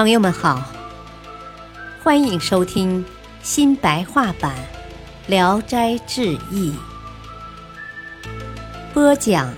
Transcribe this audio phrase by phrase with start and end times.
[0.00, 0.66] 朋友们好，
[2.02, 3.04] 欢迎收听
[3.42, 4.56] 新白话版
[5.28, 6.72] 《聊斋志异》，
[8.94, 9.54] 播讲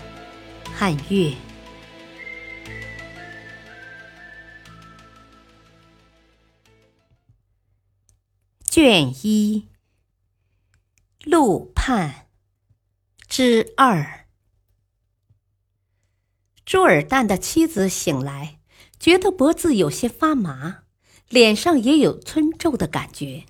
[0.74, 1.32] 汉乐。
[8.64, 9.68] 卷一，
[11.22, 12.26] 陆判
[13.28, 14.26] 之二。
[16.66, 18.58] 朱尔旦的妻子醒来。
[19.02, 20.84] 觉得脖子有些发麻，
[21.28, 23.46] 脸上也有皴皱的感觉，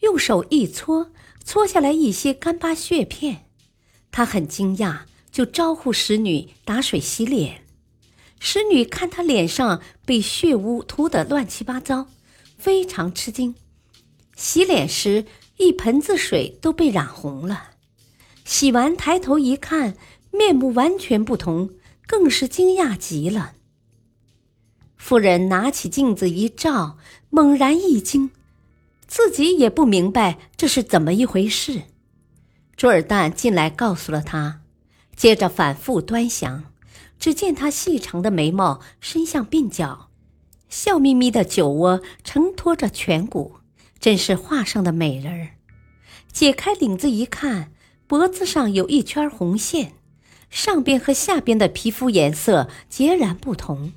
[0.00, 1.12] 用手一搓，
[1.44, 3.46] 搓下来一些干巴血片。
[4.10, 7.62] 他很惊讶，就招呼使女打水洗脸。
[8.40, 12.08] 使女看他脸上被血污涂得乱七八糟，
[12.58, 13.54] 非常吃惊。
[14.34, 15.24] 洗脸时，
[15.58, 17.74] 一盆子水都被染红了。
[18.44, 19.96] 洗完抬头一看，
[20.32, 21.70] 面目完全不同，
[22.08, 23.52] 更是惊讶极了。
[25.00, 26.98] 夫人拿起镜子一照，
[27.30, 28.30] 猛然一惊，
[29.08, 31.84] 自己也不明白这是怎么一回事。
[32.76, 34.60] 朱尔旦进来告诉了他，
[35.16, 36.64] 接着反复端详，
[37.18, 40.10] 只见他细长的眉毛伸向鬓角，
[40.68, 43.56] 笑眯眯的酒窝承托着颧骨，
[43.98, 45.48] 真是画上的美人儿。
[46.30, 47.72] 解开领子一看，
[48.06, 49.94] 脖子上有一圈红线，
[50.50, 53.94] 上边和下边的皮肤颜色截然不同。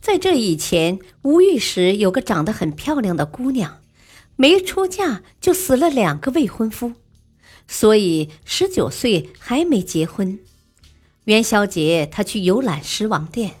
[0.00, 3.80] 在这以前，吴玉石有个长得很漂亮的姑娘，
[4.36, 6.92] 没出嫁就死了两个未婚夫，
[7.66, 10.38] 所以十九岁还没结婚。
[11.24, 13.56] 元宵节，他去游览十王殿，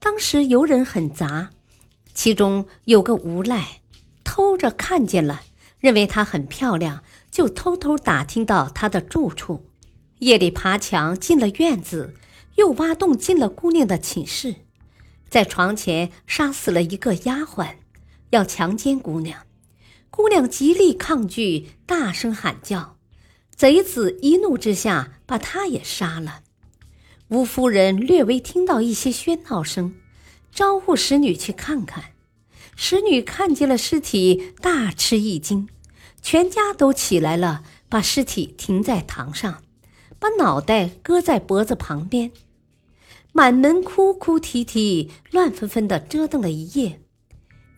[0.00, 1.50] 当时游人很杂，
[2.12, 3.82] 其中有个无赖
[4.24, 5.42] 偷着看见了，
[5.78, 9.66] 认为她很漂亮，就偷偷打听到她的住处，
[10.18, 12.14] 夜里爬墙进了院子，
[12.56, 14.56] 又挖洞进了姑娘的寝室。
[15.28, 17.76] 在床前杀死了一个丫鬟，
[18.30, 19.42] 要强奸姑娘。
[20.10, 22.96] 姑娘极力抗拒，大声喊叫。
[23.54, 26.40] 贼子一怒之下，把她也杀了。
[27.28, 29.94] 吴夫人略微听到一些喧闹声，
[30.50, 32.12] 招呼使女去看看。
[32.74, 35.68] 使女看见了尸体，大吃一惊，
[36.22, 39.62] 全家都起来了，把尸体停在堂上，
[40.18, 42.30] 把脑袋搁在脖子旁边。
[43.32, 47.00] 满门哭哭啼啼，乱纷纷的折腾了一夜。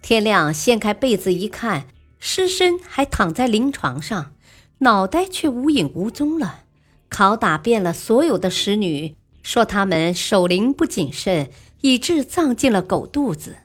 [0.01, 1.89] 天亮，掀开被子一看，
[2.19, 4.33] 尸身还躺在灵床上，
[4.79, 6.65] 脑袋却无影无踪了。
[7.11, 11.51] 拷打遍了所有的使女，说他们守灵不谨慎，
[11.81, 13.57] 以致葬进了狗肚子。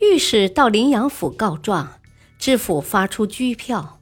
[0.00, 2.00] 御史到临阳府告状，
[2.38, 4.00] 知府发出拘票，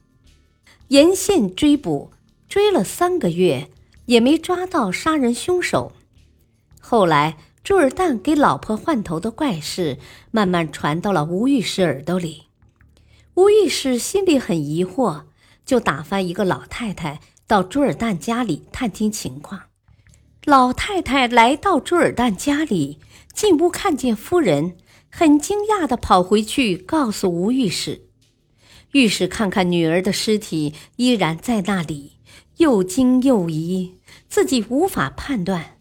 [0.87, 2.11] 沿线追捕，
[2.47, 3.69] 追了三个月，
[4.05, 5.91] 也没抓到杀人凶手。
[6.89, 9.97] 后来，朱尔旦给老婆换头的怪事
[10.31, 12.43] 慢慢传到了吴御史耳朵里。
[13.33, 15.23] 吴御史心里很疑惑，
[15.65, 19.63] 就打发一个老太太到朱尔旦家里探听情况。
[20.45, 22.99] 老太太来到朱尔旦家里，
[23.33, 24.77] 进屋看见夫人，
[25.11, 28.03] 很惊讶地跑回去告诉吴御史。
[28.93, 32.13] 御史看看女儿的尸体依然在那里，
[32.55, 33.97] 又惊又疑，
[34.29, 35.73] 自己无法判断。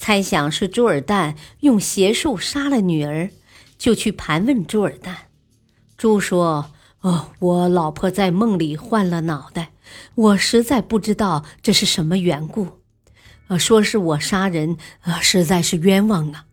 [0.00, 3.28] 猜想是朱尔旦用邪术杀了女儿，
[3.76, 5.14] 就去盘问朱尔旦。
[5.98, 6.70] 朱说
[7.02, 9.72] ：“哦，我老婆在梦里换了脑袋，
[10.14, 12.80] 我实在不知道这是什么缘故。
[13.48, 16.46] 呃，说是我杀人，呃，实在是冤枉啊。”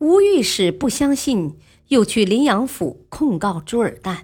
[0.00, 1.56] 吴御史不相信，
[1.88, 4.18] 又去临阳府控告朱尔旦。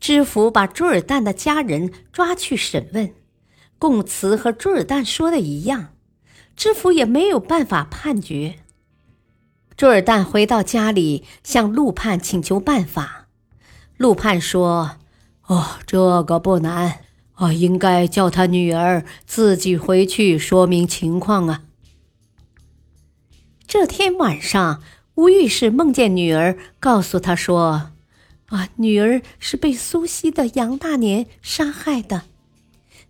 [0.00, 3.12] 知府把朱尔旦的家人抓去审问，
[3.78, 5.88] 供词和朱尔旦说的一样。
[6.56, 8.56] 知府也没有办法判决。
[9.76, 13.28] 朱尔旦回到家里，向陆判请求办法。
[13.96, 14.98] 陆判说
[15.48, 17.00] ：“哦，这个不难，
[17.36, 21.62] 哦，应该叫他女儿自己回去说明情况啊。”
[23.66, 24.82] 这天晚上，
[25.14, 27.92] 吴御史梦见女儿告诉他说
[28.48, 32.24] ：“啊，女儿是被苏西的杨大年杀害的，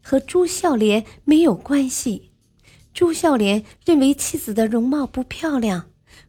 [0.02, 2.29] 和朱孝廉没有关系。”
[3.00, 5.86] 朱孝廉认为妻子的容貌不漂亮，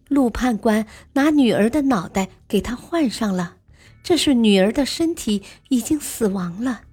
[0.07, 3.57] 陆判官拿女儿的脑袋给他换上了。
[4.01, 6.83] 这是女儿的身体已经死亡了，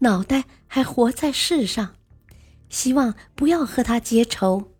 [0.00, 1.94] 脑袋还活在世上，
[2.68, 4.72] 希望不要和他结仇。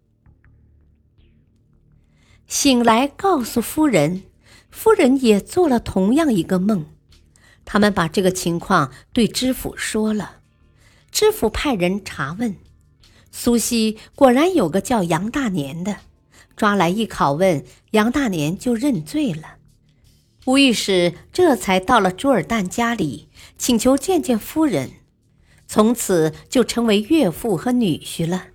[2.48, 4.24] 醒来告诉夫人，
[4.72, 6.86] 夫人也做了同样一个梦。
[7.64, 10.40] 他们把这个情况对知府说了，
[11.12, 12.56] 知府派人查问。
[13.34, 15.96] 苏西果然有个叫杨大年的，
[16.54, 19.56] 抓来一拷问，杨大年就认罪了。
[20.44, 24.90] 吴御史这才到了朱尔旦家里，请求见见夫人，
[25.66, 28.48] 从此就成为岳父和女婿了。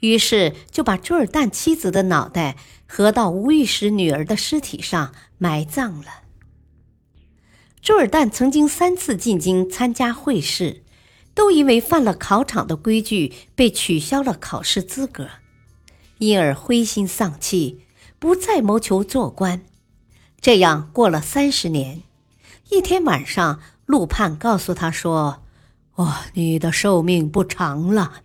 [0.00, 2.56] 于是就把朱尔旦妻子的脑袋
[2.86, 6.22] 合到吴御史女儿的尸体上埋葬了。
[7.80, 10.81] 朱尔旦曾经三次进京参加会试，
[11.34, 15.28] 都因为犯了考场的规矩被取消了考试资格，
[16.18, 17.82] 因而灰心丧气，
[18.18, 19.64] 不再谋求做官。
[20.40, 22.02] 这样过了三十年，
[22.70, 25.42] 一天晚上，陆判告诉他说
[25.94, 28.22] ：“哦，你的寿命不长了。”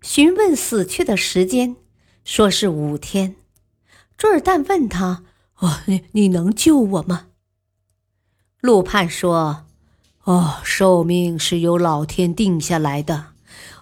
[0.00, 1.76] 询问死去的时间，
[2.24, 3.34] 说是五天。
[4.16, 5.24] 朱尔旦问他
[5.58, 7.26] ：“哦，你你能救我吗？”
[8.60, 9.66] 陆判说
[10.28, 13.28] ：“哦，寿命是由老天定下来的，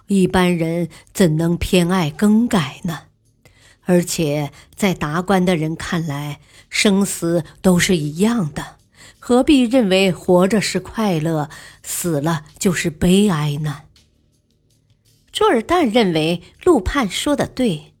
[0.07, 2.99] 一般人怎能偏爱更改呢？”
[3.83, 6.39] 而且在达官的人看来，
[6.69, 8.77] 生死都是一样的，
[9.19, 11.49] 何必认为活着是快乐，
[11.83, 13.81] 死了就是悲哀呢？
[15.33, 17.93] 朱尔旦认为陆判说的对，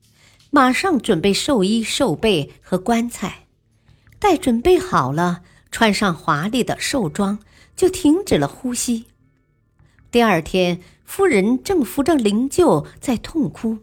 [0.51, 3.47] 马上准备寿衣、寿被和棺材。
[4.19, 7.39] 待准备好了，穿上华丽的寿装，
[7.77, 9.05] 就停止了呼吸。
[10.11, 13.77] 第二天，夫人正扶着灵柩在痛哭。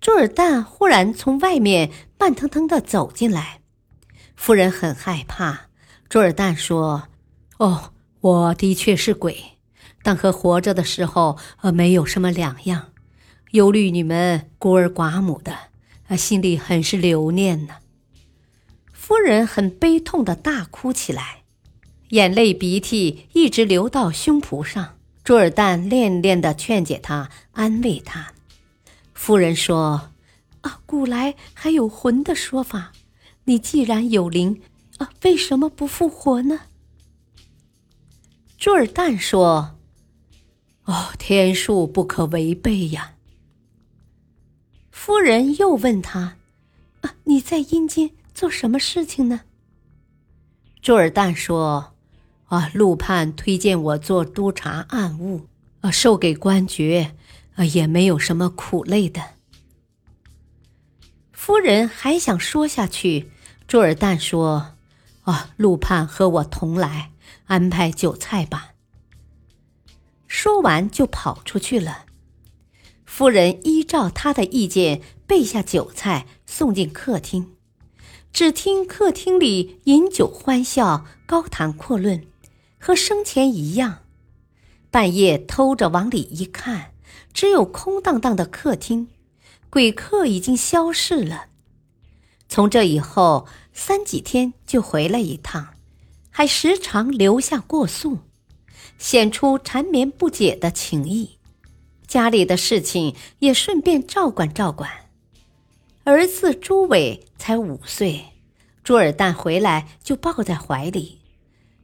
[0.00, 3.60] 朱尔旦忽然从外面慢腾腾的走进来，
[4.34, 5.68] 夫人很害怕。
[6.08, 7.08] 朱尔旦说
[7.58, 9.58] ：“哦，我的确是鬼，
[10.02, 12.92] 但和活着的时候呃没有什么两样。
[13.52, 15.56] 忧虑你们孤儿寡母的，
[16.08, 17.76] 啊，心里很是留念呢。”
[18.92, 21.41] 夫人很悲痛的大哭起来，
[22.12, 24.98] 眼泪鼻涕一直流到胸脯上。
[25.24, 28.34] 朱尔旦恋恋的劝解她，安慰她。
[29.14, 30.10] 夫人说
[30.60, 32.92] ：“啊，古来还有魂的说法，
[33.44, 34.60] 你既然有灵，
[34.98, 36.60] 啊，为什么不复活呢？”
[38.58, 39.78] 朱尔旦说
[40.84, 43.14] ：“哦，天数不可违背呀。”
[44.90, 46.36] 夫人又问他
[47.00, 49.42] ：“啊，你在阴间做什么事情呢？”
[50.82, 51.91] 朱尔旦说
[52.52, 55.48] ：“啊，陆判推荐我做督察案务，
[55.80, 57.14] 啊，授给官爵。”
[57.56, 59.22] 啊，也没有什么苦累的。
[61.32, 63.30] 夫人还想说下去，
[63.66, 64.74] 朱尔旦说
[65.24, 67.10] ：“啊，陆判和我同来，
[67.44, 68.72] 安排酒菜吧。”
[70.26, 72.06] 说完就跑出去了。
[73.04, 77.52] 夫人依照他的意见备下酒菜，送进客厅。
[78.32, 82.26] 只听客厅里饮酒欢笑，高谈阔论，
[82.82, 84.00] 和生前一样。
[84.90, 86.88] 半夜偷着往里一看。
[87.32, 89.08] 只有空荡荡的客厅，
[89.70, 91.46] 鬼客已经消逝了。
[92.46, 95.68] 从这以后，三几天就回来一趟，
[96.30, 98.18] 还时常留下过宿，
[98.98, 101.38] 显出缠绵不解的情谊。
[102.06, 104.90] 家里的事情也顺便照管照管。
[106.04, 108.26] 儿子朱伟才五岁，
[108.84, 111.21] 朱尔旦回来就抱在怀里。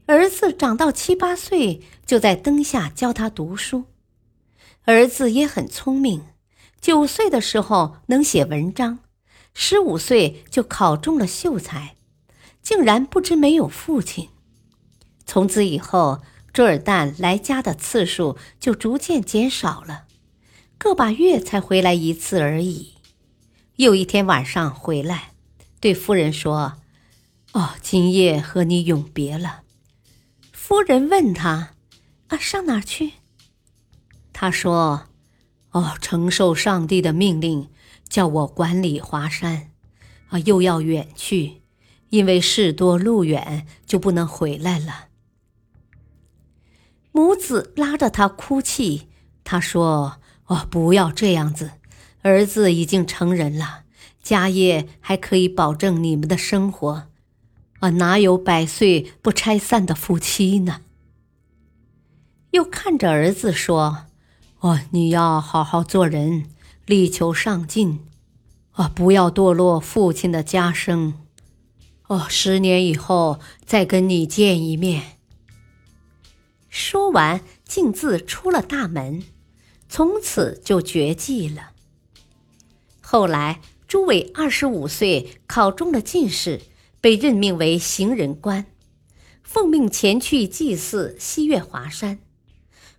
[0.08, 3.84] 儿子长到七八岁，就在灯下教他读书。
[4.86, 6.24] 儿子也很聪明，
[6.80, 9.00] 九岁的时候能写文章，
[9.52, 11.96] 十五岁就考中了秀才，
[12.62, 14.30] 竟然不知没有父亲。
[15.26, 16.22] 从此以后，
[16.54, 20.04] 朱尔旦来家的次数就逐渐减少了，
[20.78, 22.94] 个把月才回来一次而已。
[23.76, 25.32] 有一天晚上回来，
[25.80, 26.78] 对夫人说
[27.52, 29.64] ：“哦，今夜和你永别了。”
[30.68, 31.70] 夫人问他
[32.28, 33.12] ：“啊，上哪儿去？”
[34.34, 35.04] 他说
[35.72, 37.70] ：“哦，承受上帝的命令，
[38.06, 39.70] 叫我管理华山，
[40.28, 41.62] 啊，又要远去，
[42.10, 45.06] 因为事多路远，就不能回来了。”
[47.12, 49.08] 母子拉着他哭泣。
[49.42, 51.70] 他说：“哦，不要这样子，
[52.20, 53.84] 儿子已经成人了，
[54.22, 57.08] 家业还可以保证你们的生活，
[57.80, 60.82] 啊，哪有百岁不拆散的夫妻呢？”
[62.52, 64.06] 又看着儿子说。
[64.60, 66.46] 哦，你要好好做人，
[66.84, 68.00] 力求上进，
[68.72, 71.14] 啊，不要堕落父亲的家声。
[72.08, 75.18] 哦，十年以后再跟你见一面。
[76.68, 79.22] 说完，径自出了大门，
[79.88, 81.70] 从此就绝迹了。
[83.00, 86.62] 后来，朱伟二十五岁考中了进士，
[87.00, 88.66] 被任命为行人官，
[89.42, 92.18] 奉命前去祭祀西岳华山。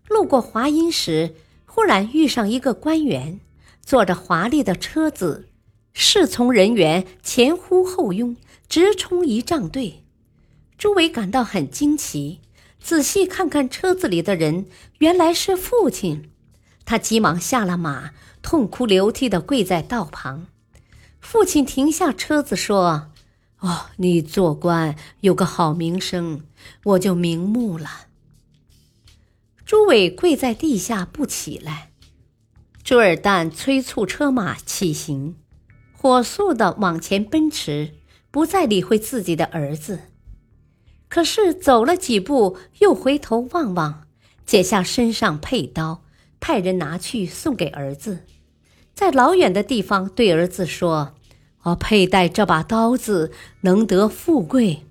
[0.08, 3.40] 路过华阴时，忽然遇上一个官员，
[3.82, 5.50] 坐着华丽的车子，
[5.94, 8.36] 侍从人员前呼后拥，
[8.68, 10.04] 直冲仪仗队。
[10.78, 12.40] 朱伟感到很惊奇，
[12.82, 14.66] 仔细看看车子里的人，
[15.00, 16.32] 原来是父亲。
[16.86, 20.48] 他急忙下了马，痛哭流涕地跪在道旁。
[21.20, 23.09] 父亲停下车子说
[23.60, 26.44] ：“哦，你做官有个好名声，
[26.84, 28.08] 我就瞑目了。”
[29.66, 31.92] 朱伟跪在地下不起来。
[32.84, 35.36] 朱尔旦催促车马起行，
[35.92, 37.94] 火速地往前奔驰，
[38.32, 40.00] 不再理会自己的儿子。
[41.08, 44.08] 可是走了几步，又回头望望，
[44.46, 46.04] 解下身上佩刀，
[46.40, 48.26] 派人拿去送给儿子。
[48.96, 51.16] 在老远的地方对儿子说
[51.64, 54.86] ：“我佩戴这把刀子，能得富贵。”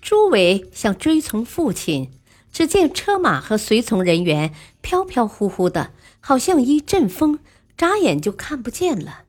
[0.00, 2.10] 朱伟想追从父亲，
[2.52, 5.92] 只见车马和随从人员飘飘忽忽的。
[6.24, 7.40] 好像一阵风，
[7.76, 9.24] 眨眼就看不见了。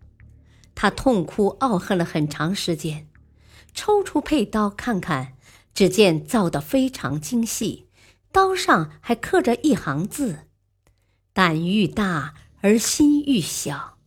[0.76, 3.08] 他痛哭懊恨了很长时间，
[3.74, 5.34] 抽出佩刀看看，
[5.74, 7.88] 只见造得非常精细，
[8.32, 10.42] 刀上还刻着一行字
[11.34, 13.98] ：“胆愈大而心愈小，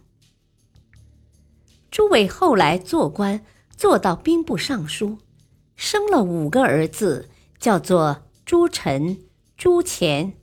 [1.92, 3.44] 朱伟后来做官，
[3.76, 5.18] 做到兵部尚书，
[5.76, 9.20] 生了五个儿子，叫做朱臣。
[9.58, 10.38] 朱钱、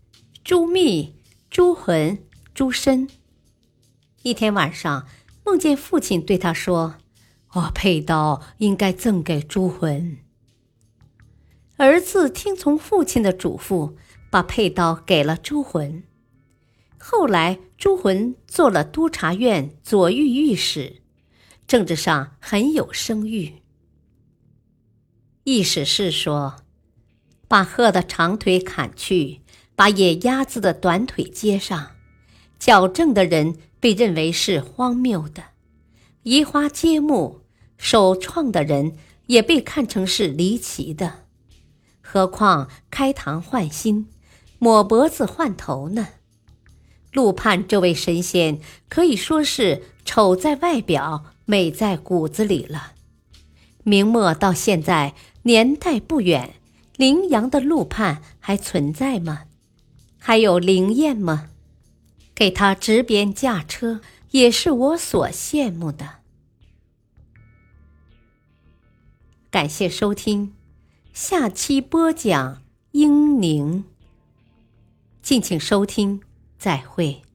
[0.45, 1.17] 朱密、
[1.49, 3.09] 朱浑、朱深。
[4.23, 5.07] 一天晚上，
[5.43, 6.97] 梦见父亲对他说
[7.55, 10.19] ：“我佩刀应该赠给朱浑。”
[11.79, 13.95] 儿子听从父亲的嘱咐，
[14.31, 16.03] 把佩刀给了朱浑。
[16.99, 21.03] 后来，朱浑做了督察院左御御史，
[21.67, 23.63] 政治上很有声誉。
[25.45, 26.57] 意思是说。
[27.49, 29.41] 把鹤的长腿砍去，
[29.77, 31.93] 把野鸭子的短腿接上，
[32.59, 35.43] 矫正的人被认为是荒谬的；
[36.25, 37.43] 移花接木，
[37.79, 41.27] 首创的人也被看成是离奇的。
[42.03, 44.09] 何况开膛换心，
[44.59, 46.09] 抹脖子换头呢？
[47.17, 52.93] 陆判这位神仙可以说是丑在外表，美在骨子里了。
[53.85, 56.57] 明末到现在，年代不远。
[56.99, 59.45] 羚羊的陆判还存在吗？
[60.19, 61.49] 还有灵验吗？
[62.35, 66.17] 给他执鞭驾车，也是我所羡慕的。
[69.51, 70.53] 感谢收听，
[71.15, 73.85] 下期播讲英宁。
[75.23, 76.21] 敬请收听，
[76.67, 77.26] 再会。